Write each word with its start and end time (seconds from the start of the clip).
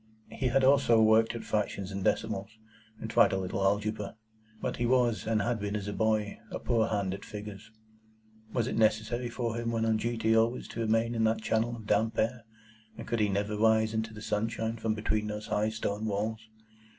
He 0.31 0.47
had 0.47 0.63
also 0.63 0.99
worked 0.99 1.35
at 1.35 1.43
fractions 1.43 1.91
and 1.91 2.03
decimals, 2.03 2.57
and 2.99 3.07
tried 3.07 3.31
a 3.33 3.37
little 3.37 3.61
algebra; 3.63 4.15
but 4.59 4.77
he 4.77 4.87
was, 4.87 5.27
and 5.27 5.43
had 5.43 5.59
been 5.59 5.75
as 5.75 5.87
a 5.87 5.93
boy, 5.93 6.39
a 6.49 6.57
poor 6.57 6.87
hand 6.87 7.13
at 7.13 7.23
figures. 7.23 7.69
Was 8.51 8.65
it 8.65 8.75
necessary 8.75 9.29
for 9.29 9.53
him 9.57 9.69
when 9.71 9.85
on 9.85 9.97
duty 9.97 10.35
always 10.35 10.67
to 10.69 10.79
remain 10.79 11.13
in 11.13 11.23
that 11.25 11.43
channel 11.43 11.75
of 11.75 11.85
damp 11.85 12.17
air, 12.17 12.45
and 12.97 13.07
could 13.07 13.19
he 13.19 13.29
never 13.29 13.55
rise 13.55 13.93
into 13.93 14.11
the 14.11 14.23
sunshine 14.23 14.77
from 14.77 14.95
between 14.95 15.27
those 15.27 15.45
high 15.45 15.69
stone 15.69 16.07
walls? 16.07 16.47